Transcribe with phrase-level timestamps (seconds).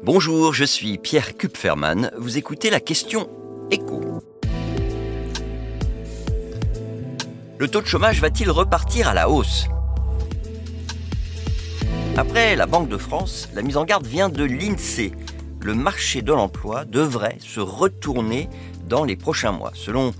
[0.00, 2.10] Bonjour, je suis Pierre Kupferman.
[2.18, 3.28] Vous écoutez la question
[3.70, 4.20] écho.
[7.58, 9.66] Le taux de chômage va-t-il repartir à la hausse?
[12.16, 15.12] Après la Banque de France, la mise en garde vient de l'INSEE.
[15.60, 18.48] Le marché de l'emploi devrait se retourner
[18.88, 19.70] dans les prochains mois.
[19.74, 20.12] Selon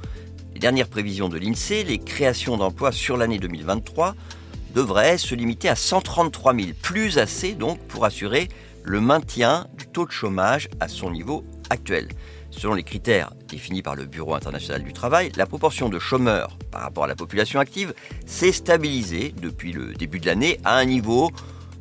[0.54, 4.14] les dernières prévisions de l'INSEE, les créations d'emplois sur l'année 2023
[4.74, 8.48] devraient se limiter à 133 000, plus assez donc pour assurer
[8.84, 12.08] le maintien du taux de chômage à son niveau actuel.
[12.50, 16.82] Selon les critères définis par le Bureau international du travail, la proportion de chômeurs par
[16.82, 17.94] rapport à la population active
[18.26, 21.30] s'est stabilisée depuis le début de l'année à un niveau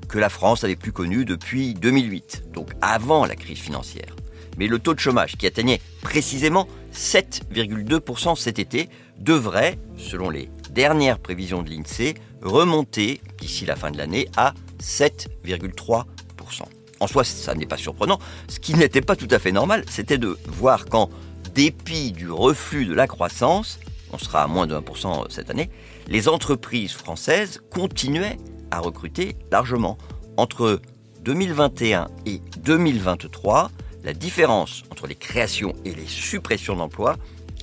[0.08, 4.16] que la France n'avait plus connu depuis 2008, donc avant la crise financière.
[4.58, 11.20] Mais le taux de chômage, qui atteignait précisément 7,2% cet été, devrait, selon les dernières
[11.20, 16.64] prévisions de l'INSEE, remonter d'ici la fin de l'année à 7,3%.
[17.02, 18.20] En soi, ça n'est pas surprenant.
[18.48, 21.10] Ce qui n'était pas tout à fait normal, c'était de voir qu'en
[21.56, 23.80] dépit du reflux de la croissance,
[24.14, 25.72] on sera à moins de 1% cette année,
[26.08, 28.38] les entreprises françaises continuaient
[28.70, 29.98] à recruter largement.
[30.38, 30.80] Entre
[31.24, 33.72] 2021 et 2023,
[34.04, 37.16] la différence entre les créations et les suppressions d'emplois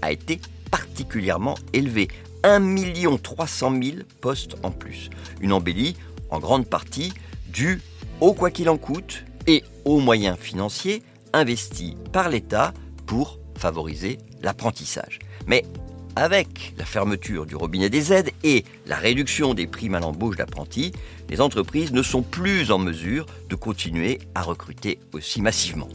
[0.02, 0.40] a été
[0.72, 2.08] particulièrement élevée.
[2.42, 2.60] 1
[3.22, 5.10] 300 000 postes en plus.
[5.40, 5.96] Une embellie
[6.30, 7.12] en grande partie
[7.52, 7.80] due
[8.20, 12.72] au quoi qu'il en coûte et aux moyens financiers investis par l'État
[13.06, 15.18] pour favoriser l'apprentissage.
[15.46, 15.64] Mais
[16.14, 20.92] avec la fermeture du robinet des aides et la réduction des primes à l'embauche d'apprentis,
[21.30, 25.88] les entreprises ne sont plus en mesure de continuer à recruter aussi massivement.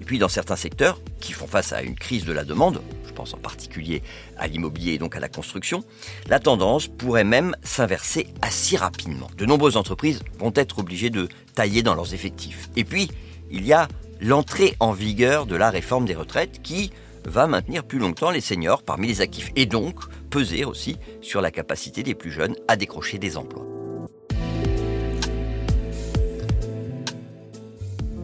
[0.00, 3.12] Et puis dans certains secteurs qui font face à une crise de la demande, je
[3.12, 4.02] pense en particulier
[4.38, 5.84] à l'immobilier et donc à la construction,
[6.28, 9.28] la tendance pourrait même s'inverser assez rapidement.
[9.36, 12.70] De nombreuses entreprises vont être obligées de tailler dans leurs effectifs.
[12.76, 13.10] Et puis,
[13.50, 13.88] il y a
[14.20, 16.90] l'entrée en vigueur de la réforme des retraites qui
[17.24, 19.96] va maintenir plus longtemps les seniors parmi les actifs et donc
[20.30, 23.79] peser aussi sur la capacité des plus jeunes à décrocher des emplois.